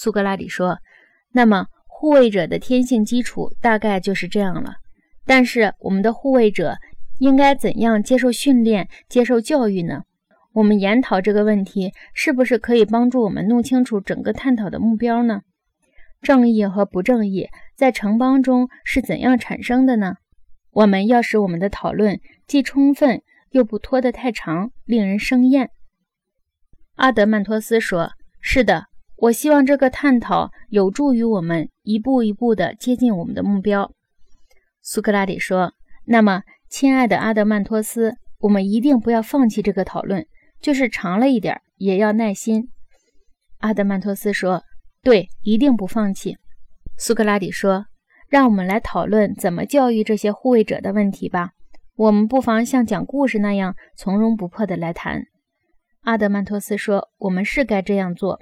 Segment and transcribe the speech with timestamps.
[0.00, 0.78] 苏格拉底说
[1.34, 4.76] ：“那么护卫者的天性基础大概就是这样了。
[5.26, 6.76] 但是我们的护卫者
[7.18, 10.04] 应该怎样接受训练、接受教育呢？
[10.52, 15.40] 我们研讨这个问题，是不是可以帮助我们弄清楚整个探讨的目标呢？
[16.22, 20.14] 正义和不正义在城邦中是怎样产生的呢？
[20.70, 23.20] 我们要使我们的讨论既充分
[23.50, 25.70] 又不拖得太长，令人生厌。”
[26.94, 28.86] 阿德曼托斯说：“是的。”
[29.20, 33.92] 我希望这个探讨有助于我们一步一步地接近我们的目标。
[34.80, 35.74] 苏格拉底说
[36.06, 40.24] ：“那么，亲爱的阿德曼托斯，我们一定不要放弃这个讨论，
[40.60, 42.68] 就是长了一点，也要耐心。”
[43.58, 44.62] 阿德曼托斯说
[45.02, 46.36] ：“对，一定不放弃。”
[46.96, 47.86] 苏格拉底说
[48.30, 51.50] ：“让我们来讨论怎么教育这些护卫者的问题吧。
[51.96, 55.24] 我们不妨像讲故事那样从容不迫地来谈。”
[56.02, 58.40] 阿德曼托斯说：“我们是该这样做。”